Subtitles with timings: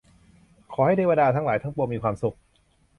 [0.73, 2.35] ขอให้เทวดาทั้งหลายทั้งปวงมีความสุข